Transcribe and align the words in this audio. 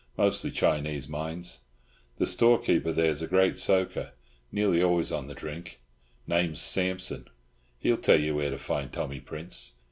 Mostly 0.17 0.49
Chinese 0.49 1.07
mines. 1.07 1.59
The 2.17 2.25
storekeeper 2.25 2.91
there's 2.91 3.21
a 3.21 3.27
great 3.27 3.55
soaker, 3.55 4.13
nearly 4.51 4.81
always 4.81 5.11
on 5.11 5.27
the 5.27 5.35
drink. 5.35 5.79
Name's 6.25 6.59
Sampson. 6.59 7.27
He'll 7.77 7.97
tell 7.97 8.19
you 8.19 8.33
where 8.33 8.49
to 8.49 8.57
find 8.57 8.91
Tommy 8.91 9.19
Prince. 9.19 9.73